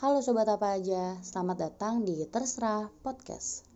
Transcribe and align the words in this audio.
Halo 0.00 0.24
sobat 0.24 0.48
apa 0.48 0.80
aja, 0.80 1.20
selamat 1.20 1.56
datang 1.60 2.08
di 2.08 2.24
Terserah 2.24 2.88
Podcast. 3.04 3.68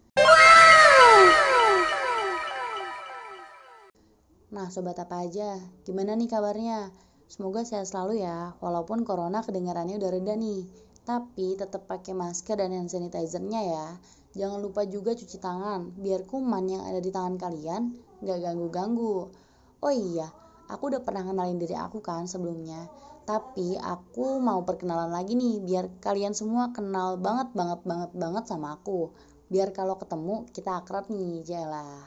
Nah 4.49 4.73
sobat 4.73 4.97
apa 4.97 5.21
aja, 5.21 5.61
gimana 5.85 6.17
nih 6.17 6.33
kabarnya? 6.33 6.89
Semoga 7.29 7.69
sehat 7.69 7.93
selalu 7.93 8.25
ya, 8.25 8.57
walaupun 8.65 9.05
corona 9.05 9.45
kedengarannya 9.45 10.01
udah 10.01 10.11
reda 10.17 10.33
nih. 10.33 10.65
Tapi 11.05 11.61
tetap 11.61 11.85
pakai 11.85 12.17
masker 12.17 12.57
dan 12.57 12.73
hand 12.73 12.89
sanitizer-nya 12.89 13.61
ya. 13.61 13.87
Jangan 14.33 14.65
lupa 14.65 14.89
juga 14.89 15.13
cuci 15.13 15.37
tangan, 15.37 15.93
biar 15.93 16.25
kuman 16.25 16.65
yang 16.73 16.89
ada 16.89 17.05
di 17.05 17.13
tangan 17.13 17.37
kalian 17.37 18.01
nggak 18.25 18.39
ganggu-ganggu. 18.49 19.29
Oh 19.77 19.93
iya, 19.93 20.33
aku 20.73 20.89
udah 20.89 21.05
pernah 21.05 21.21
kenalin 21.21 21.61
diri 21.61 21.77
aku 21.77 22.01
kan 22.01 22.25
sebelumnya. 22.25 23.13
Tapi 23.25 23.81
aku 23.81 24.37
mau 24.37 24.61
perkenalan 24.69 25.09
lagi 25.09 25.33
nih 25.33 25.65
biar 25.65 25.97
kalian 26.05 26.37
semua 26.37 26.77
kenal 26.77 27.17
banget 27.17 27.57
banget 27.57 27.81
banget 27.89 28.11
banget 28.13 28.45
sama 28.45 28.77
aku. 28.77 29.17
Biar 29.49 29.73
kalau 29.73 29.97
ketemu 29.97 30.45
kita 30.53 30.85
akrab 30.85 31.09
nih, 31.09 31.41
jelah. 31.41 32.05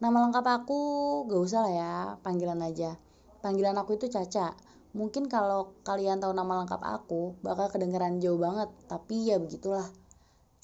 Nama 0.00 0.16
lengkap 0.28 0.46
aku 0.48 0.80
gak 1.28 1.42
usah 1.46 1.60
lah 1.68 1.72
ya, 1.72 1.94
panggilan 2.24 2.64
aja. 2.64 2.96
Panggilan 3.44 3.76
aku 3.76 4.00
itu 4.00 4.08
Caca. 4.08 4.56
Mungkin 4.96 5.28
kalau 5.28 5.76
kalian 5.84 6.20
tahu 6.20 6.32
nama 6.32 6.64
lengkap 6.64 6.80
aku 6.80 7.36
bakal 7.44 7.68
kedengeran 7.68 8.16
jauh 8.20 8.40
banget, 8.40 8.72
tapi 8.88 9.28
ya 9.28 9.36
begitulah. 9.36 9.88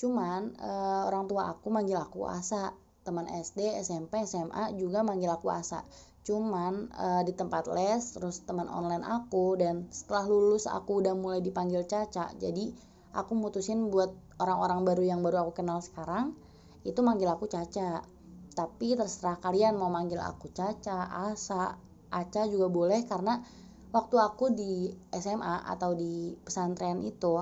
Cuman 0.01 0.57
uh, 0.61 1.09
orang 1.13 1.29
tua 1.29 1.53
aku 1.53 1.69
manggil 1.69 2.01
aku 2.01 2.25
Asa 2.25 2.73
teman 3.09 3.25
SD, 3.25 3.81
SMP, 3.81 4.25
SMA 4.29 4.77
juga 4.77 5.01
manggil 5.01 5.33
aku 5.33 5.49
Asa. 5.49 5.81
Cuman 6.29 6.93
uh, 6.93 7.25
di 7.25 7.33
tempat 7.33 7.65
les, 7.73 8.05
terus 8.13 8.45
teman 8.45 8.69
online 8.69 9.01
aku 9.01 9.57
dan 9.57 9.89
setelah 9.89 10.29
lulus 10.29 10.69
aku 10.69 11.01
udah 11.01 11.17
mulai 11.17 11.41
dipanggil 11.41 11.89
Caca. 11.89 12.29
Jadi 12.37 12.69
aku 13.17 13.33
mutusin 13.33 13.89
buat 13.89 14.13
orang-orang 14.37 14.85
baru 14.85 15.03
yang 15.09 15.25
baru 15.25 15.49
aku 15.49 15.65
kenal 15.65 15.81
sekarang 15.81 16.37
itu 16.85 17.01
manggil 17.01 17.33
aku 17.33 17.49
Caca. 17.49 18.05
Tapi 18.53 18.93
terserah 18.93 19.41
kalian 19.41 19.81
mau 19.81 19.89
manggil 19.89 20.21
aku 20.21 20.53
Caca, 20.53 21.09
Asa, 21.33 21.81
Aca 22.13 22.43
juga 22.45 22.69
boleh 22.69 23.09
karena 23.09 23.41
waktu 23.89 24.21
aku 24.21 24.53
di 24.53 24.93
SMA 25.17 25.65
atau 25.65 25.97
di 25.97 26.37
pesantren 26.45 27.01
itu 27.09 27.41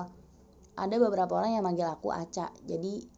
ada 0.79 0.95
beberapa 0.95 1.43
orang 1.43 1.59
yang 1.59 1.67
manggil 1.67 1.91
aku 1.91 2.15
Aca. 2.15 2.55
Jadi 2.63 3.17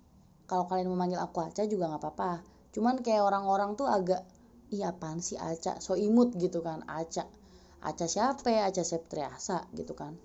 kalau 0.49 0.65
kalian 0.65 0.89
memanggil 0.89 1.21
aku 1.21 1.45
Aca 1.45 1.69
juga 1.69 1.93
nggak 1.93 2.01
apa-apa 2.01 2.41
cuman 2.69 3.01
kayak 3.01 3.21
orang-orang 3.21 3.73
tuh 3.77 3.85
agak 3.85 4.25
iya 4.69 4.93
apaan 4.93 5.19
sih 5.21 5.37
Aca? 5.37 5.77
So 5.83 5.97
imut 5.99 6.33
gitu 6.37 6.61
kan. 6.65 6.85
Aca 6.85 7.25
Aca 7.81 8.05
siapa 8.05 8.47
ya? 8.49 8.69
Aca 8.69 8.83
Septriasa 8.85 9.69
gitu 9.73 9.93
kan. 9.93 10.17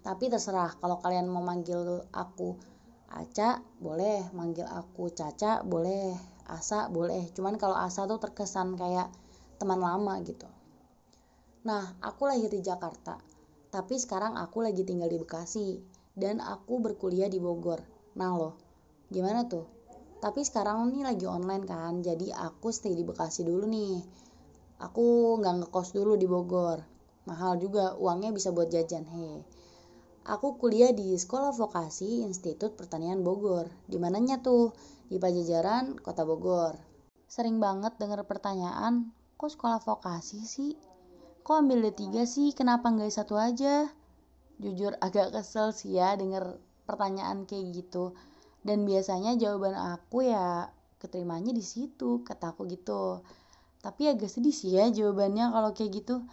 Tapi 0.00 0.32
terserah 0.32 0.76
kalau 0.80 1.00
kalian 1.04 1.28
mau 1.28 1.44
manggil 1.44 2.04
aku 2.12 2.56
Aca 3.12 3.60
boleh. 3.78 4.32
Manggil 4.32 4.64
aku 4.64 5.12
Caca 5.12 5.60
boleh. 5.66 6.16
Asa 6.50 6.90
boleh. 6.90 7.30
Cuman 7.30 7.54
kalau 7.62 7.78
Asa 7.78 8.10
tuh 8.10 8.18
terkesan 8.18 8.74
kayak 8.74 9.06
teman 9.62 9.78
lama 9.78 10.18
gitu. 10.26 10.50
Nah 11.62 11.94
aku 12.02 12.26
lahir 12.26 12.48
di 12.50 12.64
Jakarta 12.64 13.20
tapi 13.70 13.94
sekarang 14.02 14.34
aku 14.34 14.66
lagi 14.66 14.82
tinggal 14.82 15.06
di 15.06 15.14
Bekasi 15.14 15.78
dan 16.18 16.42
aku 16.42 16.82
berkuliah 16.82 17.30
di 17.30 17.38
Bogor. 17.38 17.78
Nah 18.18 18.34
loh 18.34 18.54
gimana 19.10 19.46
tuh 19.46 19.79
tapi 20.20 20.44
sekarang 20.44 20.92
ini 20.92 21.00
lagi 21.00 21.24
online 21.24 21.64
kan 21.64 22.04
jadi 22.04 22.36
aku 22.36 22.68
stay 22.68 22.92
di 22.92 23.08
Bekasi 23.08 23.40
dulu 23.40 23.64
nih. 23.64 24.04
Aku 24.84 25.36
nggak 25.40 25.64
ngekos 25.64 25.96
dulu 25.96 26.20
di 26.20 26.28
Bogor. 26.28 26.84
Mahal 27.24 27.56
juga 27.56 27.96
uangnya 27.96 28.28
bisa 28.32 28.52
buat 28.52 28.68
jajan 28.68 29.08
he. 29.08 29.40
Aku 30.28 30.60
kuliah 30.60 30.92
di 30.92 31.16
sekolah 31.16 31.56
vokasi 31.56 32.20
Institut 32.28 32.76
Pertanian 32.76 33.24
Bogor. 33.24 33.72
Di 33.88 33.96
mananya 33.96 34.44
tuh? 34.44 34.76
Di 35.08 35.16
Pajajaran 35.16 35.96
Kota 35.96 36.28
Bogor. 36.28 36.76
Sering 37.24 37.56
banget 37.56 37.96
denger 37.96 38.20
pertanyaan 38.28 39.16
kok 39.40 39.56
sekolah 39.56 39.80
vokasi 39.80 40.44
sih? 40.44 40.76
Kok 41.40 41.64
ambil 41.64 41.88
D3 41.88 42.28
sih? 42.28 42.52
Kenapa 42.52 42.92
nggak 42.92 43.08
satu 43.08 43.40
aja? 43.40 43.88
Jujur 44.60 44.92
agak 45.00 45.32
kesel 45.32 45.72
sih 45.72 45.96
ya 45.96 46.12
denger 46.12 46.60
pertanyaan 46.84 47.48
kayak 47.48 47.72
gitu 47.72 48.12
dan 48.60 48.84
biasanya 48.84 49.36
jawaban 49.40 49.72
aku 49.72 50.28
ya 50.28 50.68
keterimanya 51.00 51.50
di 51.56 51.64
situ 51.64 52.20
kata 52.22 52.52
aku 52.52 52.68
gitu. 52.68 53.24
Tapi 53.80 54.12
agak 54.12 54.28
sedih 54.28 54.52
sih 54.52 54.76
ya 54.76 54.88
jawabannya 54.92 55.48
kalau 55.52 55.70
kayak 55.72 56.04
gitu. 56.04 56.24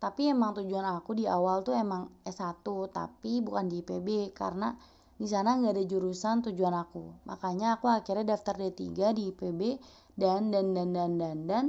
Tapi 0.00 0.32
emang 0.32 0.56
tujuan 0.56 0.84
aku 0.84 1.16
di 1.16 1.28
awal 1.28 1.60
tuh 1.60 1.76
emang 1.76 2.08
S1 2.24 2.64
tapi 2.92 3.44
bukan 3.44 3.68
di 3.68 3.84
IPB 3.84 4.32
karena 4.32 4.72
di 5.20 5.28
sana 5.28 5.60
nggak 5.60 5.76
ada 5.76 5.84
jurusan 5.84 6.40
tujuan 6.48 6.72
aku. 6.72 7.28
Makanya 7.28 7.76
aku 7.76 7.92
akhirnya 7.92 8.36
daftar 8.36 8.56
D3 8.56 9.12
di 9.12 9.22
IPB 9.32 9.60
dan 10.16 10.48
dan 10.48 10.72
dan 10.72 10.96
dan 10.96 11.12
dan 11.20 11.38
dan 11.44 11.66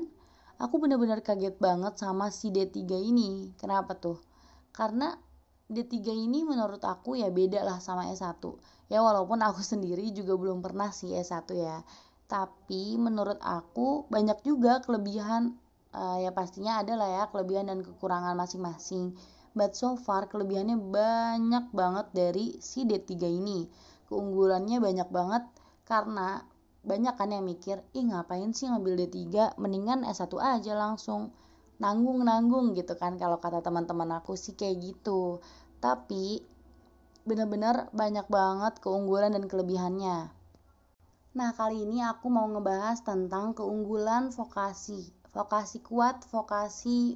aku 0.60 0.80
benar-benar 0.80 1.20
kaget 1.20 1.60
banget 1.60 2.00
sama 2.00 2.32
si 2.32 2.52
D3 2.52 2.80
ini. 3.00 3.52
Kenapa 3.60 4.00
tuh? 4.00 4.20
Karena 4.72 5.20
D3 5.72 6.12
ini 6.12 6.44
menurut 6.44 6.84
aku 6.84 7.16
ya 7.16 7.32
beda 7.32 7.64
lah 7.64 7.80
sama 7.80 8.12
S1 8.12 8.44
ya 8.92 9.00
walaupun 9.00 9.40
aku 9.40 9.64
sendiri 9.72 10.12
juga 10.12 10.36
belum 10.36 10.60
pernah 10.60 10.92
sih 10.92 11.16
S1 11.16 11.48
ya. 11.56 11.80
Tapi 12.28 12.96
menurut 12.96 13.40
aku 13.44 14.08
banyak 14.08 14.44
juga 14.44 14.84
kelebihan 14.84 15.56
uh, 15.96 16.20
ya 16.20 16.32
pastinya 16.32 16.80
ada 16.80 16.96
lah 16.96 17.10
ya 17.10 17.24
kelebihan 17.32 17.72
dan 17.72 17.80
kekurangan 17.84 18.36
masing-masing. 18.36 19.16
But 19.52 19.76
so 19.76 20.00
far 20.00 20.32
kelebihannya 20.32 20.80
banyak 20.80 21.76
banget 21.76 22.08
dari 22.16 22.56
si 22.64 22.88
D3 22.88 23.12
ini. 23.28 23.68
Keunggulannya 24.08 24.80
banyak 24.80 25.10
banget 25.12 25.44
karena 25.84 26.40
banyak 26.82 27.14
kan 27.20 27.30
yang 27.30 27.44
mikir 27.44 27.84
ih 27.94 28.10
ngapain 28.10 28.56
sih 28.56 28.72
ngambil 28.72 29.06
D3 29.06 29.56
mendingan 29.60 30.08
S1 30.08 30.32
aja 30.40 30.74
langsung 30.74 31.36
nanggung-nanggung 31.82 32.78
gitu 32.78 32.94
kan 32.94 33.18
kalau 33.18 33.42
kata 33.42 33.66
teman-teman 33.66 34.22
aku 34.22 34.38
sih 34.38 34.54
kayak 34.54 34.78
gitu 34.80 35.42
tapi 35.82 36.46
benar-benar 37.26 37.90
banyak 37.94 38.26
banget 38.30 38.82
keunggulan 38.82 39.34
dan 39.34 39.46
kelebihannya. 39.46 40.30
Nah, 41.32 41.50
kali 41.56 41.88
ini 41.88 42.04
aku 42.04 42.28
mau 42.28 42.44
ngebahas 42.50 43.02
tentang 43.06 43.56
keunggulan 43.56 44.34
vokasi. 44.34 45.14
Vokasi 45.32 45.80
kuat, 45.80 46.28
vokasi 46.28 47.16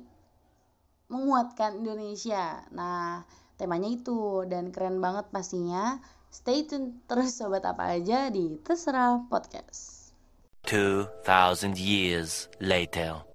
menguatkan 1.11 1.83
Indonesia. 1.83 2.63
Nah, 2.71 3.27
temanya 3.59 3.91
itu 3.91 4.47
dan 4.47 4.71
keren 4.71 5.03
banget 5.03 5.27
pastinya. 5.35 5.99
Stay 6.31 6.63
tune 6.63 7.03
terus 7.07 7.35
sobat 7.35 7.63
apa 7.67 7.95
aja 7.95 8.31
di 8.31 8.55
Terserah 8.63 9.27
Podcast. 9.27 10.15
2000 10.63 11.75
years 11.77 12.47
later. 12.63 13.34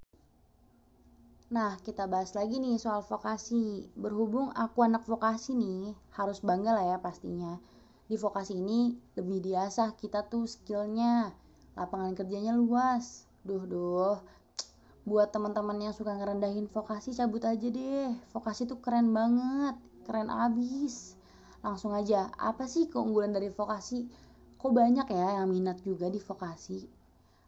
Nah, 1.50 1.74
kita 1.82 2.06
bahas 2.06 2.30
lagi 2.38 2.62
nih 2.62 2.78
soal 2.78 3.02
vokasi. 3.02 3.90
Berhubung 3.98 4.54
aku 4.54 4.86
anak 4.86 5.02
vokasi 5.02 5.58
nih, 5.58 5.98
harus 6.14 6.38
bangga 6.46 6.70
lah 6.70 6.94
ya 6.94 7.02
pastinya. 7.02 7.58
Di 8.06 8.14
vokasi 8.14 8.54
ini 8.54 8.94
lebih 9.18 9.42
diasah 9.42 9.98
kita 9.98 10.30
tuh 10.30 10.46
skillnya. 10.46 11.34
Lapangan 11.74 12.14
kerjanya 12.14 12.54
luas. 12.54 13.26
Duh, 13.42 13.66
duh. 13.66 14.22
Buat 15.02 15.34
teman-teman 15.34 15.74
yang 15.82 15.90
suka 15.90 16.14
ngerendahin 16.14 16.70
vokasi, 16.70 17.18
cabut 17.18 17.42
aja 17.42 17.66
deh. 17.66 18.14
Vokasi 18.30 18.70
tuh 18.70 18.78
keren 18.78 19.10
banget. 19.10 19.74
Keren 20.06 20.30
abis. 20.30 21.18
Langsung 21.66 21.90
aja, 21.98 22.30
apa 22.38 22.70
sih 22.70 22.86
keunggulan 22.86 23.34
dari 23.34 23.50
vokasi? 23.50 24.06
Kok 24.54 24.70
banyak 24.70 25.10
ya 25.10 25.42
yang 25.42 25.50
minat 25.50 25.82
juga 25.82 26.06
di 26.06 26.22
vokasi? 26.22 26.86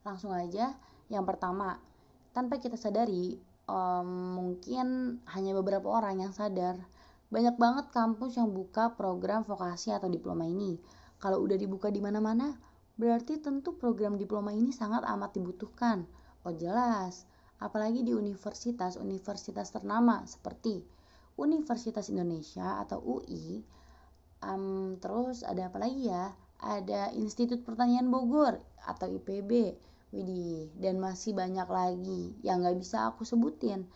Langsung 0.02 0.34
aja, 0.34 0.74
yang 1.06 1.22
pertama, 1.22 1.78
tanpa 2.34 2.58
kita 2.58 2.74
sadari, 2.74 3.51
um, 3.66 4.38
mungkin 4.38 5.18
hanya 5.30 5.52
beberapa 5.54 5.88
orang 5.90 6.22
yang 6.22 6.32
sadar 6.34 6.78
banyak 7.32 7.56
banget 7.56 7.88
kampus 7.96 8.36
yang 8.36 8.52
buka 8.52 8.92
program 8.92 9.40
vokasi 9.40 9.88
atau 9.88 10.12
diploma 10.12 10.44
ini. 10.44 10.76
Kalau 11.16 11.40
udah 11.40 11.56
dibuka 11.56 11.88
di 11.88 12.04
mana-mana, 12.04 12.52
berarti 13.00 13.40
tentu 13.40 13.72
program 13.72 14.20
diploma 14.20 14.52
ini 14.52 14.68
sangat 14.68 15.00
amat 15.08 15.32
dibutuhkan. 15.40 16.04
Oh 16.44 16.52
jelas, 16.52 17.24
apalagi 17.56 18.04
di 18.04 18.12
universitas-universitas 18.12 19.72
ternama 19.72 20.28
seperti 20.28 20.84
Universitas 21.40 22.12
Indonesia 22.12 22.84
atau 22.84 23.00
UI. 23.00 23.64
Um, 24.44 25.00
terus 25.00 25.40
ada 25.40 25.72
apa 25.72 25.80
lagi 25.80 26.12
ya? 26.12 26.36
Ada 26.60 27.16
Institut 27.16 27.64
Pertanian 27.64 28.12
Bogor 28.12 28.60
atau 28.84 29.08
IPB 29.08 29.72
Widih, 30.12 30.68
dan 30.76 31.00
masih 31.00 31.32
banyak 31.32 31.64
lagi 31.64 32.36
yang 32.44 32.60
gak 32.60 32.76
bisa 32.76 33.08
aku 33.08 33.24
sebutin. 33.24 33.88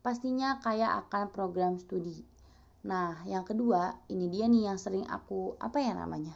Pastinya 0.00 0.58
kayak 0.64 1.06
akan 1.06 1.28
program 1.28 1.76
studi. 1.76 2.24
Nah, 2.88 3.20
yang 3.28 3.44
kedua, 3.44 3.94
ini 4.08 4.26
dia 4.32 4.48
nih 4.48 4.72
yang 4.72 4.80
sering 4.80 5.06
aku, 5.06 5.54
apa 5.60 5.78
ya 5.78 5.94
namanya? 5.94 6.34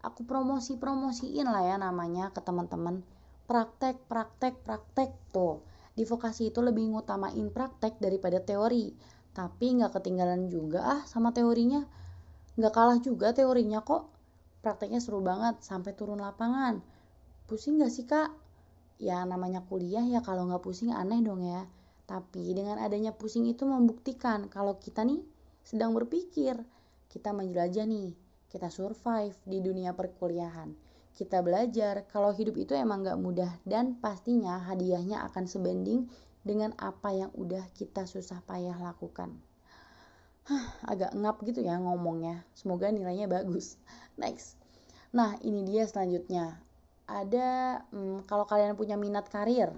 Aku 0.00 0.22
promosi-promosiin 0.24 1.44
lah 1.44 1.64
ya 1.64 1.76
namanya 1.76 2.30
ke 2.30 2.40
teman-teman. 2.40 3.02
Praktek, 3.44 3.98
praktek, 4.08 4.62
praktek. 4.62 5.10
Tuh, 5.34 5.60
di 5.92 6.06
vokasi 6.06 6.54
itu 6.54 6.60
lebih 6.64 6.92
ngutamain 6.92 7.50
praktek 7.50 8.00
daripada 8.00 8.40
teori. 8.40 8.94
Tapi 9.34 9.80
nggak 9.80 9.98
ketinggalan 9.98 10.48
juga 10.52 10.80
ah 10.84 11.00
sama 11.04 11.34
teorinya. 11.34 11.82
Nggak 12.54 12.72
kalah 12.72 12.98
juga 13.02 13.34
teorinya 13.34 13.82
kok. 13.82 14.06
Prakteknya 14.62 15.02
seru 15.02 15.20
banget 15.20 15.60
sampai 15.60 15.92
turun 15.92 16.22
lapangan. 16.22 16.93
Pusing 17.54 17.78
nggak 17.78 17.94
sih 17.94 18.02
kak? 18.02 18.34
Ya 18.98 19.22
namanya 19.22 19.62
kuliah 19.62 20.02
ya 20.02 20.26
kalau 20.26 20.50
nggak 20.50 20.66
pusing 20.66 20.90
aneh 20.90 21.22
dong 21.22 21.38
ya. 21.38 21.70
Tapi 22.02 22.50
dengan 22.50 22.82
adanya 22.82 23.14
pusing 23.14 23.46
itu 23.46 23.62
membuktikan 23.62 24.50
kalau 24.50 24.82
kita 24.82 25.06
nih 25.06 25.22
sedang 25.62 25.94
berpikir. 25.94 26.58
Kita 27.06 27.30
menjelajah 27.30 27.86
nih, 27.86 28.10
kita 28.50 28.74
survive 28.74 29.38
di 29.46 29.62
dunia 29.62 29.94
perkuliahan. 29.94 30.74
Kita 31.14 31.46
belajar 31.46 32.10
kalau 32.10 32.34
hidup 32.34 32.58
itu 32.58 32.74
emang 32.74 33.06
nggak 33.06 33.22
mudah 33.22 33.54
dan 33.62 34.02
pastinya 34.02 34.58
hadiahnya 34.58 35.22
akan 35.30 35.46
sebanding 35.46 36.10
dengan 36.42 36.74
apa 36.74 37.14
yang 37.14 37.30
udah 37.38 37.70
kita 37.70 38.02
susah 38.10 38.42
payah 38.50 38.74
lakukan. 38.82 39.30
Hah, 40.50 40.74
agak 40.90 41.14
ngap 41.14 41.38
gitu 41.46 41.62
ya 41.62 41.78
ngomongnya. 41.78 42.42
Semoga 42.58 42.90
nilainya 42.90 43.30
bagus. 43.30 43.78
Next. 44.18 44.58
Nah, 45.14 45.38
ini 45.38 45.62
dia 45.62 45.86
selanjutnya. 45.86 46.58
Ada 47.04 47.80
hmm, 47.92 48.24
kalau 48.24 48.48
kalian 48.48 48.76
punya 48.78 48.96
minat 48.96 49.28
karir 49.28 49.72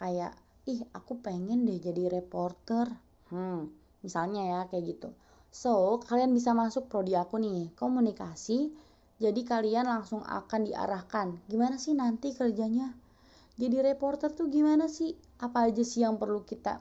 kayak 0.00 0.32
ih 0.64 0.80
aku 0.96 1.20
pengen 1.20 1.68
deh 1.68 1.76
jadi 1.76 2.08
reporter. 2.08 2.88
Hmm, 3.28 3.68
misalnya 4.00 4.42
ya 4.44 4.60
kayak 4.68 4.96
gitu. 4.96 5.10
So, 5.50 5.98
kalian 6.06 6.30
bisa 6.30 6.54
masuk 6.54 6.86
prodi 6.86 7.18
aku 7.18 7.42
nih, 7.42 7.74
komunikasi. 7.74 8.70
Jadi 9.20 9.44
kalian 9.44 9.84
langsung 9.90 10.22
akan 10.24 10.70
diarahkan. 10.70 11.36
Gimana 11.50 11.76
sih 11.76 11.92
nanti 11.92 12.32
kerjanya? 12.32 12.94
Jadi 13.60 13.76
reporter 13.84 14.32
tuh 14.32 14.48
gimana 14.48 14.88
sih? 14.88 15.12
Apa 15.42 15.68
aja 15.68 15.84
sih 15.84 16.00
yang 16.06 16.16
perlu 16.16 16.46
kita 16.48 16.80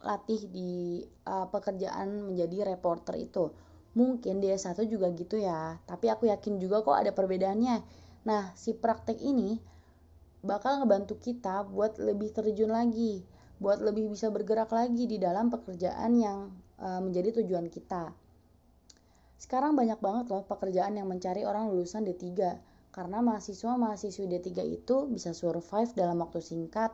latih 0.00 0.48
di 0.48 1.04
uh, 1.28 1.46
pekerjaan 1.52 2.32
menjadi 2.32 2.74
reporter 2.74 3.20
itu. 3.20 3.52
Mungkin 3.94 4.40
di 4.40 4.48
S1 4.50 4.80
juga 4.88 5.12
gitu 5.12 5.36
ya, 5.36 5.76
tapi 5.84 6.08
aku 6.08 6.30
yakin 6.30 6.56
juga 6.58 6.80
kok 6.80 6.96
ada 6.96 7.12
perbedaannya. 7.12 7.76
Nah, 8.26 8.52
si 8.56 8.76
praktek 8.76 9.16
ini 9.20 9.56
bakal 10.40 10.80
ngebantu 10.84 11.20
kita 11.20 11.64
buat 11.68 12.00
lebih 12.00 12.32
terjun 12.32 12.72
lagi, 12.72 13.24
buat 13.60 13.80
lebih 13.80 14.08
bisa 14.12 14.32
bergerak 14.32 14.72
lagi 14.72 15.04
di 15.04 15.20
dalam 15.20 15.52
pekerjaan 15.52 16.16
yang 16.16 16.52
uh, 16.80 17.00
menjadi 17.00 17.40
tujuan 17.40 17.68
kita. 17.68 18.12
Sekarang 19.40 19.72
banyak 19.72 20.00
banget 20.04 20.28
loh 20.28 20.44
pekerjaan 20.44 21.00
yang 21.00 21.08
mencari 21.08 21.48
orang 21.48 21.72
lulusan 21.72 22.04
D3 22.04 22.28
karena 22.90 23.22
mahasiswa-mahasiswi 23.22 24.26
D3 24.26 24.48
itu 24.66 24.96
bisa 25.08 25.30
survive 25.30 25.94
dalam 25.94 26.20
waktu 26.20 26.42
singkat, 26.42 26.92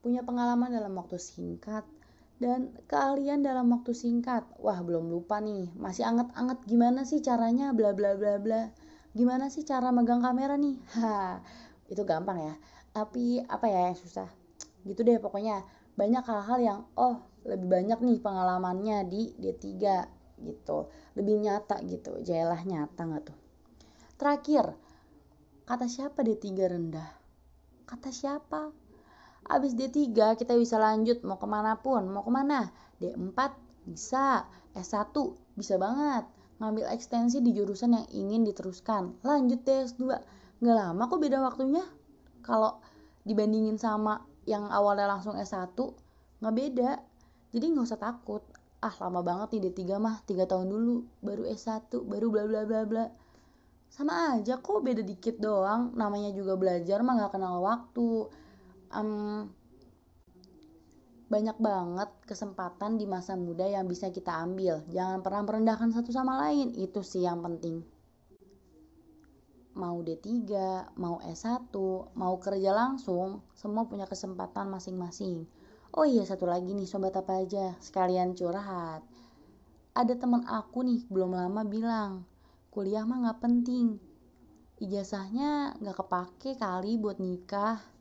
punya 0.00 0.22
pengalaman 0.22 0.70
dalam 0.70 0.94
waktu 0.94 1.18
singkat, 1.18 1.82
dan 2.38 2.72
keahlian 2.86 3.42
dalam 3.42 3.72
waktu 3.72 3.96
singkat. 3.96 4.46
Wah, 4.62 4.78
belum 4.84 5.10
lupa 5.10 5.42
nih, 5.42 5.72
masih 5.74 6.06
anget-anget 6.06 6.58
gimana 6.68 7.02
sih 7.02 7.18
caranya 7.24 7.74
bla 7.74 7.90
bla 7.96 8.14
bla 8.14 8.38
bla. 8.38 8.70
Gimana 9.16 9.48
sih 9.48 9.64
cara 9.64 9.88
megang 9.88 10.20
kamera 10.20 10.60
nih? 10.60 10.76
Ha, 11.00 11.40
itu 11.88 12.04
gampang 12.04 12.36
ya. 12.36 12.54
Tapi 12.92 13.40
apa 13.48 13.64
ya 13.64 13.88
yang 13.88 13.96
susah? 13.96 14.28
Gitu 14.84 15.00
deh 15.00 15.16
pokoknya. 15.16 15.64
Banyak 15.96 16.20
hal-hal 16.28 16.58
yang 16.60 16.80
oh, 17.00 17.24
lebih 17.48 17.64
banyak 17.72 17.98
nih 18.04 18.18
pengalamannya 18.20 19.08
di 19.08 19.32
D3 19.40 19.64
gitu. 20.44 20.92
Lebih 21.16 21.48
nyata 21.48 21.80
gitu. 21.88 22.20
Jayalah 22.20 22.60
nyata 22.68 23.00
nggak 23.08 23.22
tuh? 23.32 23.38
Terakhir, 24.20 24.76
kata 25.64 25.88
siapa 25.88 26.20
D3 26.20 26.44
rendah? 26.68 27.08
Kata 27.88 28.12
siapa? 28.12 28.68
Abis 29.48 29.72
D3 29.72 30.12
kita 30.36 30.52
bisa 30.60 30.76
lanjut 30.76 31.24
mau 31.24 31.40
ke 31.40 31.48
mana 31.48 31.80
pun, 31.80 32.04
mau 32.12 32.20
ke 32.20 32.28
mana? 32.28 32.68
D4 33.00 33.38
bisa, 33.88 34.44
S1 34.76 35.16
bisa 35.56 35.80
banget. 35.80 36.35
Ngambil 36.56 36.88
ekstensi 36.88 37.44
di 37.44 37.52
jurusan 37.52 37.92
yang 37.96 38.06
ingin 38.12 38.42
diteruskan. 38.48 39.20
Lanjut 39.20 39.60
D2 39.66 40.00
Nggak 40.56 40.76
lama 40.76 41.02
kok 41.04 41.20
beda 41.20 41.38
waktunya. 41.44 41.84
Kalau 42.40 42.80
dibandingin 43.28 43.76
sama 43.76 44.24
yang 44.48 44.70
awalnya 44.72 45.10
langsung 45.10 45.36
S1, 45.36 45.76
nggak 46.40 46.54
beda. 46.56 46.90
Jadi 47.52 47.64
nggak 47.76 47.86
usah 47.92 48.00
takut. 48.00 48.40
Ah 48.80 48.94
lama 49.02 49.20
banget 49.20 49.56
nih 49.56 49.72
D3 49.72 50.00
mah, 50.00 50.22
3 50.24 50.48
tahun 50.48 50.68
dulu, 50.68 51.04
baru 51.20 51.44
S1, 51.48 51.92
baru 52.06 52.26
bla 52.32 52.44
bla 52.48 52.62
bla 52.64 52.80
bla. 52.88 53.04
Sama 53.92 54.36
aja 54.36 54.60
kok 54.60 54.80
beda 54.80 55.04
dikit 55.04 55.40
doang, 55.40 55.92
namanya 55.96 56.32
juga 56.32 56.56
belajar 56.56 57.00
mah 57.04 57.14
nggak 57.20 57.32
kenal 57.36 57.60
waktu 57.64 58.28
um, 58.92 59.48
banyak 61.26 61.58
banget 61.58 62.10
kesempatan 62.22 63.02
di 63.02 63.06
masa 63.10 63.34
muda 63.34 63.66
yang 63.66 63.90
bisa 63.90 64.14
kita 64.14 64.30
ambil. 64.30 64.86
Jangan 64.94 65.26
pernah 65.26 65.42
merendahkan 65.42 65.90
satu 65.90 66.14
sama 66.14 66.38
lain, 66.46 66.70
itu 66.78 67.02
sih 67.02 67.26
yang 67.26 67.42
penting. 67.42 67.82
Mau 69.76 70.00
D3, 70.00 70.30
mau 70.96 71.20
S1, 71.20 71.74
mau 72.16 72.34
kerja 72.38 72.70
langsung, 72.72 73.44
semua 73.52 73.84
punya 73.84 74.06
kesempatan 74.06 74.70
masing-masing. 74.70 75.44
Oh 75.92 76.06
iya, 76.06 76.22
satu 76.22 76.46
lagi 76.46 76.72
nih 76.72 76.88
sobat 76.88 77.12
apa 77.18 77.42
aja, 77.42 77.74
sekalian 77.82 78.38
curhat. 78.38 79.02
Ada 79.92 80.14
teman 80.16 80.46
aku 80.48 80.86
nih 80.86 81.04
belum 81.10 81.34
lama 81.34 81.66
bilang, 81.66 82.24
kuliah 82.72 83.04
mah 83.04 83.28
gak 83.28 83.42
penting. 83.44 83.98
Ijazahnya 84.80 85.76
gak 85.82 85.96
kepake 86.04 86.56
kali 86.56 86.96
buat 86.96 87.20
nikah 87.20 87.96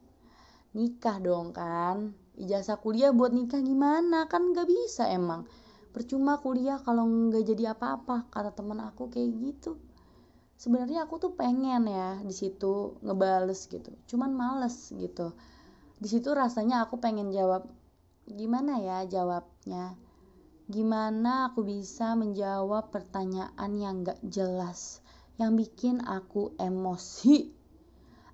nikah 0.75 1.23
dong 1.23 1.55
kan 1.55 2.11
ijazah 2.39 2.79
kuliah 2.79 3.11
buat 3.15 3.31
nikah 3.31 3.59
gimana? 3.63 4.27
Kan 4.31 4.51
nggak 4.51 4.67
bisa 4.67 5.07
emang. 5.11 5.47
Percuma 5.95 6.39
kuliah 6.43 6.79
kalau 6.83 7.07
nggak 7.07 7.43
jadi 7.55 7.71
apa-apa 7.71 8.27
kata 8.27 8.51
temen 8.51 8.83
aku 8.83 9.07
kayak 9.07 9.31
gitu. 9.39 9.79
Sebenarnya 10.55 11.03
aku 11.03 11.19
tuh 11.19 11.35
pengen 11.35 11.87
ya 11.87 12.19
di 12.23 12.31
situ 12.31 12.95
ngebales 13.03 13.67
gitu. 13.67 13.91
Cuman 14.07 14.31
males 14.31 14.91
gitu. 14.95 15.35
Di 15.99 16.07
situ 16.07 16.31
rasanya 16.31 16.87
aku 16.87 16.99
pengen 16.99 17.31
jawab 17.31 17.67
gimana 18.27 18.79
ya 18.79 19.03
jawabnya? 19.03 19.95
Gimana 20.65 21.51
aku 21.51 21.61
bisa 21.61 22.17
menjawab 22.17 22.89
pertanyaan 22.89 23.71
yang 23.77 24.01
gak 24.01 24.17
jelas 24.23 25.03
yang 25.35 25.59
bikin 25.59 26.01
aku 26.01 26.55
emosi? 26.57 27.51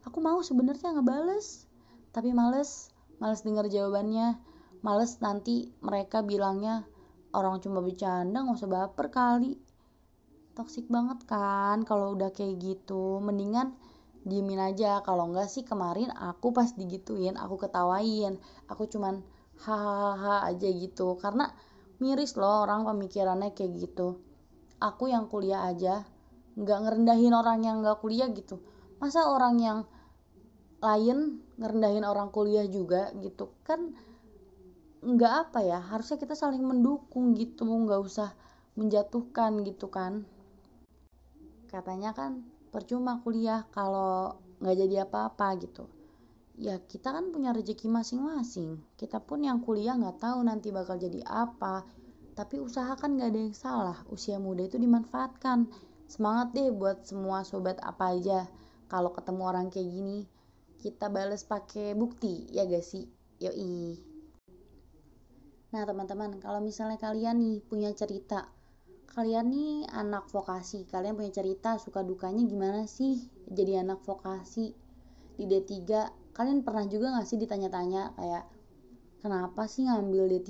Aku 0.06 0.22
mau 0.22 0.40
sebenarnya 0.46 0.94
ngebales 0.94 1.66
tapi 2.14 2.32
males 2.32 2.91
males 3.22 3.46
dengar 3.46 3.70
jawabannya. 3.70 4.42
Males 4.82 5.22
nanti 5.22 5.70
mereka 5.86 6.26
bilangnya 6.26 6.90
orang 7.38 7.62
cuma 7.62 7.86
bercanda 7.86 8.42
nggak 8.42 8.58
usah 8.58 8.70
baper 8.70 9.08
kali. 9.14 9.54
Toksik 10.58 10.90
banget 10.90 11.24
kan 11.30 11.86
kalau 11.86 12.18
udah 12.18 12.34
kayak 12.34 12.58
gitu. 12.58 13.22
Mendingan 13.22 13.78
diemin 14.26 14.58
aja. 14.58 15.06
Kalau 15.06 15.30
enggak 15.30 15.54
sih 15.54 15.62
kemarin 15.62 16.10
aku 16.10 16.50
pas 16.50 16.74
digituin 16.74 17.38
aku 17.38 17.62
ketawain. 17.62 18.42
Aku 18.66 18.90
cuman 18.90 19.22
hahaha 19.62 20.50
aja 20.50 20.68
gitu. 20.74 21.14
Karena 21.22 21.54
miris 22.02 22.34
loh 22.34 22.66
orang 22.66 22.90
pemikirannya 22.90 23.54
kayak 23.54 23.86
gitu. 23.86 24.18
Aku 24.82 25.14
yang 25.14 25.30
kuliah 25.30 25.70
aja 25.70 26.02
nggak 26.58 26.80
ngerendahin 26.84 27.38
orang 27.38 27.64
yang 27.64 27.86
nggak 27.86 28.02
kuliah 28.02 28.28
gitu. 28.34 28.60
Masa 28.98 29.30
orang 29.30 29.62
yang 29.62 29.78
lain 30.82 31.46
ngerendahin 31.62 32.02
orang 32.02 32.34
kuliah 32.34 32.66
juga 32.66 33.14
gitu. 33.22 33.54
Kan 33.62 33.94
nggak 35.02 35.34
apa 35.50 35.60
ya 35.66 35.82
harusnya 35.82 36.18
kita 36.22 36.38
saling 36.38 36.62
mendukung 36.62 37.34
gitu 37.38 37.66
nggak 37.66 38.02
usah 38.02 38.34
menjatuhkan 38.74 39.62
gitu 39.62 39.94
kan. 39.94 40.26
Katanya 41.70 42.18
kan 42.18 42.42
percuma 42.74 43.22
kuliah 43.22 43.70
kalau 43.70 44.42
nggak 44.58 44.78
jadi 44.86 44.96
apa-apa 45.06 45.48
gitu. 45.62 45.86
Ya 46.58 46.78
kita 46.82 47.14
kan 47.14 47.30
punya 47.30 47.54
rezeki 47.54 47.90
masing-masing. 47.90 48.82
Kita 48.98 49.22
pun 49.22 49.46
yang 49.46 49.62
kuliah 49.62 49.94
nggak 49.98 50.18
tahu 50.18 50.42
nanti 50.42 50.74
bakal 50.74 50.98
jadi 50.98 51.22
apa. 51.30 51.86
Tapi 52.34 52.58
usaha 52.58 52.94
kan 52.98 53.18
nggak 53.18 53.30
ada 53.30 53.40
yang 53.40 53.58
salah. 53.58 53.98
Usia 54.10 54.42
muda 54.42 54.66
itu 54.66 54.82
dimanfaatkan. 54.82 55.70
Semangat 56.10 56.54
deh 56.58 56.70
buat 56.74 57.06
semua 57.08 57.46
sobat 57.48 57.80
apa 57.82 58.18
aja. 58.18 58.50
Kalau 58.92 59.16
ketemu 59.16 59.42
orang 59.48 59.68
kayak 59.72 59.88
gini 59.88 60.28
kita 60.82 61.14
balas 61.14 61.46
pakai 61.46 61.94
bukti 61.94 62.50
ya 62.50 62.66
gak 62.66 62.82
sih? 62.82 63.06
Yoi. 63.38 64.02
Nah 65.72 65.84
teman-teman 65.86 66.42
kalau 66.42 66.60
misalnya 66.60 66.98
kalian 66.98 67.38
nih 67.38 67.62
punya 67.62 67.94
cerita 67.94 68.50
kalian 69.12 69.52
nih 69.52 69.74
anak 69.92 70.32
vokasi 70.32 70.88
kalian 70.88 71.20
punya 71.20 71.32
cerita 71.36 71.78
suka 71.78 72.02
dukanya 72.02 72.42
gimana 72.44 72.90
sih? 72.90 73.30
Jadi 73.46 73.78
anak 73.78 74.02
vokasi 74.02 74.74
di 75.38 75.46
D3 75.46 75.72
kalian 76.34 76.66
pernah 76.66 76.90
juga 76.90 77.14
gak 77.14 77.30
sih 77.30 77.38
ditanya-tanya 77.38 78.18
kayak 78.18 78.50
kenapa 79.22 79.70
sih 79.70 79.86
ngambil 79.86 80.28
D3 80.34 80.50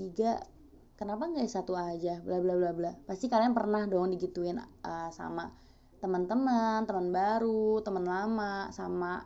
kenapa 0.96 1.28
nggak 1.28 1.50
satu 1.50 1.74
aja? 1.74 2.22
Bla 2.22 2.38
bla 2.40 2.54
bla 2.56 2.72
bla. 2.72 2.92
Pasti 3.04 3.28
kalian 3.28 3.58
pernah 3.58 3.90
dong 3.90 4.14
digituin 4.14 4.62
uh, 4.62 5.10
sama 5.10 5.50
teman-teman 6.02 6.82
teman 6.90 7.14
baru 7.14 7.78
teman 7.86 8.06
lama 8.06 8.74
sama 8.74 9.22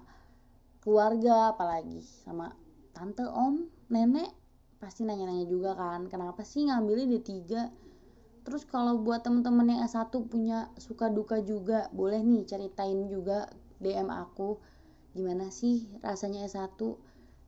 keluarga 0.86 1.52
apalagi 1.52 2.06
sama 2.24 2.54
tante 2.94 3.26
om 3.26 3.66
nenek 3.90 4.30
pasti 4.78 5.02
nanya-nanya 5.02 5.50
juga 5.50 5.74
kan 5.74 6.06
kenapa 6.06 6.46
sih 6.46 6.70
ngambilnya 6.70 7.10
D3 7.18 7.34
terus 8.46 8.64
kalau 8.70 9.02
buat 9.02 9.26
temen-temen 9.26 9.74
yang 9.74 9.82
S1 9.90 10.14
punya 10.30 10.70
suka 10.78 11.10
duka 11.10 11.42
juga 11.42 11.90
boleh 11.90 12.22
nih 12.22 12.46
ceritain 12.46 13.10
juga 13.10 13.50
DM 13.82 14.14
aku 14.14 14.62
gimana 15.18 15.50
sih 15.50 15.90
rasanya 16.06 16.46
S1 16.46 16.78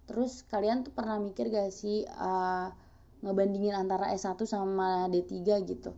terus 0.09 0.41
kalian 0.49 0.81
tuh 0.81 0.95
pernah 0.97 1.21
mikir 1.21 1.53
gak 1.53 1.69
sih 1.69 2.09
uh, 2.09 2.73
ngebandingin 3.21 3.75
antara 3.75 4.13
S1 4.13 4.37
sama 4.45 5.09
D3 5.09 5.35
gitu? 5.65 5.91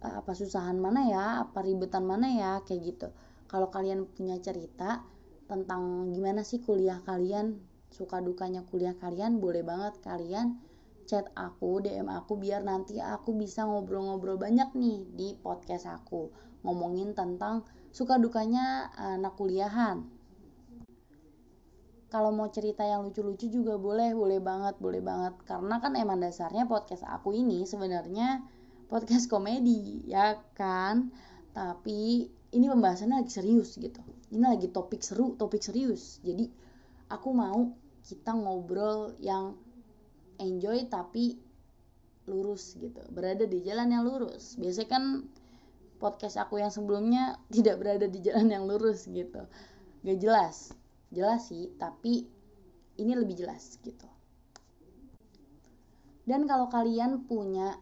Uh, 0.00 0.22
apa 0.22 0.32
susahan 0.36 0.76
mana 0.76 1.08
ya? 1.08 1.24
Apa 1.42 1.64
ribetan 1.64 2.04
mana 2.04 2.30
ya? 2.30 2.50
Kayak 2.62 2.80
gitu. 2.94 3.08
Kalau 3.50 3.68
kalian 3.72 4.06
punya 4.06 4.38
cerita 4.38 5.02
tentang 5.46 6.10
gimana 6.10 6.42
sih 6.42 6.58
kuliah 6.62 7.02
kalian 7.06 7.58
suka 7.94 8.18
dukanya 8.18 8.66
kuliah 8.66 8.94
kalian 8.98 9.38
boleh 9.38 9.62
banget 9.62 9.98
kalian 10.02 10.58
chat 11.06 11.30
aku, 11.38 11.78
DM 11.78 12.10
aku 12.10 12.34
biar 12.34 12.66
nanti 12.66 12.98
aku 12.98 13.32
bisa 13.38 13.62
ngobrol-ngobrol 13.62 14.36
banyak 14.36 14.74
nih 14.74 15.06
di 15.14 15.28
podcast 15.38 15.86
aku. 15.86 16.34
Ngomongin 16.66 17.14
tentang 17.14 17.62
suka 17.94 18.18
dukanya 18.18 18.90
anak 18.98 19.38
kuliahan. 19.38 20.02
Kalau 22.10 22.30
mau 22.34 22.50
cerita 22.50 22.82
yang 22.82 23.06
lucu-lucu 23.06 23.46
juga 23.50 23.78
boleh, 23.78 24.14
boleh 24.14 24.42
banget, 24.42 24.74
boleh 24.82 25.02
banget. 25.02 25.34
Karena 25.46 25.78
kan 25.78 25.94
emang 25.94 26.18
dasarnya 26.18 26.66
podcast 26.66 27.06
aku 27.06 27.34
ini 27.34 27.62
sebenarnya 27.66 28.42
podcast 28.90 29.30
komedi, 29.30 30.06
ya 30.10 30.38
kan? 30.58 31.10
Tapi 31.54 32.30
ini 32.54 32.66
pembahasannya 32.66 33.22
lagi 33.22 33.30
serius 33.30 33.74
gitu. 33.78 34.02
Ini 34.30 34.42
lagi 34.42 34.68
topik 34.70 35.02
seru, 35.02 35.38
topik 35.38 35.62
serius. 35.62 36.18
Jadi 36.26 36.50
aku 37.10 37.30
mau 37.30 37.70
kita 38.02 38.34
ngobrol 38.34 39.14
yang 39.22 39.54
enjoy 40.42 40.86
tapi 40.90 41.38
lurus 42.26 42.74
gitu. 42.78 43.00
Berada 43.14 43.46
di 43.46 43.62
jalan 43.62 43.94
yang 43.94 44.02
lurus. 44.02 44.58
Biasanya 44.58 44.88
kan 44.90 45.04
podcast 45.96 46.36
aku 46.36 46.60
yang 46.60 46.70
sebelumnya 46.74 47.38
tidak 47.54 47.78
berada 47.80 48.06
di 48.10 48.18
jalan 48.22 48.50
yang 48.50 48.64
lurus 48.66 49.06
gitu. 49.06 49.46
Gak 50.02 50.18
jelas. 50.18 50.74
Jelas 51.14 51.46
sih 51.46 51.70
tapi 51.78 52.26
ini 52.98 53.12
lebih 53.14 53.38
jelas 53.38 53.78
gitu. 53.80 54.08
Dan 56.26 56.50
kalau 56.50 56.66
kalian 56.66 57.22
punya 57.30 57.78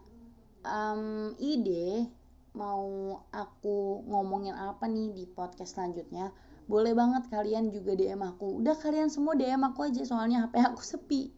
um, 0.69 1.33
ide 1.41 2.05
mau 2.55 3.19
aku 3.35 4.07
ngomongin 4.07 4.55
apa 4.55 4.87
nih 4.87 5.11
di 5.11 5.25
podcast 5.27 5.75
selanjutnya 5.75 6.31
boleh 6.65 6.97
banget 6.97 7.29
kalian 7.29 7.69
juga 7.69 7.93
DM 7.93 8.25
aku. 8.25 8.65
Udah 8.65 8.79
kalian 8.81 9.13
semua 9.13 9.37
DM 9.37 9.61
aku 9.61 9.85
aja 9.85 10.01
soalnya 10.07 10.49
HP 10.49 10.55
aku 10.65 10.81
sepi. 10.81 11.29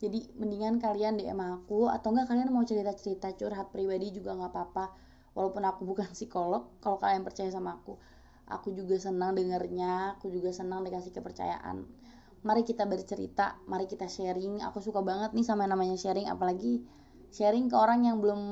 Jadi 0.00 0.32
mendingan 0.40 0.80
kalian 0.80 1.20
DM 1.20 1.36
aku 1.36 1.92
atau 1.92 2.16
enggak 2.16 2.32
kalian 2.32 2.48
mau 2.48 2.64
cerita-cerita 2.64 3.36
curhat 3.36 3.68
pribadi 3.68 4.08
juga 4.14 4.32
nggak 4.32 4.50
apa-apa. 4.56 4.84
Walaupun 5.36 5.62
aku 5.68 5.84
bukan 5.90 6.08
psikolog 6.14 6.80
kalau 6.80 6.96
kalian 6.96 7.26
percaya 7.26 7.52
sama 7.52 7.76
aku 7.76 8.00
aku 8.50 8.74
juga 8.74 8.98
senang 8.98 9.38
dengarnya 9.38 10.18
aku 10.18 10.28
juga 10.28 10.50
senang 10.50 10.82
dikasih 10.82 11.14
kepercayaan. 11.14 11.86
Mari 12.42 12.66
kita 12.66 12.84
bercerita 12.90 13.56
mari 13.70 13.86
kita 13.86 14.10
sharing. 14.10 14.60
Aku 14.66 14.82
suka 14.82 15.00
banget 15.00 15.32
nih 15.32 15.46
sama 15.46 15.64
namanya 15.70 15.94
sharing 15.94 16.26
apalagi 16.26 16.82
sharing 17.30 17.70
ke 17.70 17.76
orang 17.78 18.04
yang 18.04 18.18
belum 18.18 18.42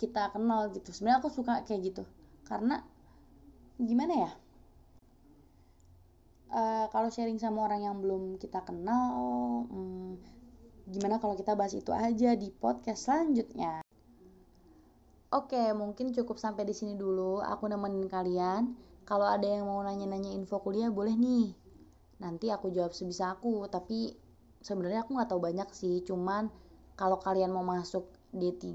kita 0.00 0.32
kenal 0.32 0.72
gitu 0.72 0.88
sebenarnya 0.96 1.20
aku 1.20 1.28
suka 1.28 1.60
kayak 1.68 1.92
gitu 1.92 2.02
karena 2.48 2.80
gimana 3.76 4.14
ya 4.16 4.32
uh, 6.56 6.86
kalau 6.88 7.12
sharing 7.12 7.36
sama 7.36 7.68
orang 7.68 7.84
yang 7.84 7.96
belum 8.00 8.40
kita 8.40 8.64
kenal 8.64 9.68
hmm, 9.68 10.16
gimana 10.88 11.20
kalau 11.20 11.36
kita 11.36 11.52
bahas 11.52 11.76
itu 11.76 11.92
aja 11.92 12.32
di 12.32 12.48
podcast 12.48 13.04
selanjutnya 13.04 13.84
Oke, 15.30 15.70
mungkin 15.78 16.10
cukup 16.10 16.42
sampai 16.42 16.66
di 16.66 16.74
sini 16.74 16.98
dulu. 16.98 17.38
Aku 17.38 17.70
nemenin 17.70 18.10
kalian. 18.10 18.74
Kalau 19.06 19.30
ada 19.30 19.46
yang 19.46 19.62
mau 19.62 19.78
nanya-nanya 19.78 20.34
info 20.34 20.58
kuliah, 20.58 20.90
boleh 20.90 21.14
nih. 21.14 21.54
Nanti 22.18 22.50
aku 22.50 22.74
jawab 22.74 22.90
sebisa 22.90 23.38
aku. 23.38 23.62
Tapi 23.70 24.10
sebenarnya 24.58 25.06
aku 25.06 25.14
nggak 25.14 25.30
tahu 25.30 25.38
banyak 25.38 25.70
sih. 25.70 26.02
Cuman 26.02 26.50
kalau 26.98 27.22
kalian 27.22 27.54
mau 27.54 27.62
masuk 27.62 28.10
D3 28.30 28.66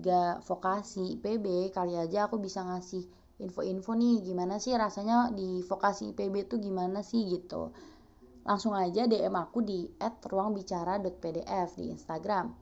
vokasi 0.44 1.16
IPB, 1.20 1.72
kali 1.72 1.96
aja 1.96 2.28
aku 2.28 2.40
bisa 2.40 2.64
ngasih 2.64 3.08
info-info 3.40 3.96
nih 3.96 4.24
gimana 4.24 4.60
sih 4.60 4.76
rasanya 4.76 5.32
di 5.32 5.64
vokasi 5.64 6.16
IPB 6.16 6.48
tuh 6.48 6.60
gimana 6.60 7.04
sih 7.04 7.28
gitu. 7.28 7.72
Langsung 8.46 8.78
aja 8.78 9.10
DM 9.10 9.34
aku 9.34 9.66
di 9.66 9.90
@ruangbicara.pdf 10.00 11.70
di 11.82 11.86
Instagram. 11.92 12.54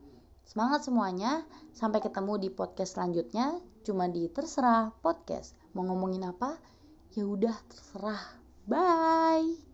Semangat 0.44 0.84
semuanya 0.84 1.44
sampai 1.76 2.00
ketemu 2.00 2.40
di 2.40 2.48
podcast 2.48 2.96
selanjutnya. 2.96 3.60
Cuma 3.84 4.08
di 4.08 4.28
terserah 4.32 4.92
podcast. 5.04 5.52
Mau 5.76 5.84
ngomongin 5.84 6.24
apa? 6.24 6.56
Ya 7.12 7.28
udah 7.28 7.56
terserah. 7.68 8.40
Bye 8.64 9.73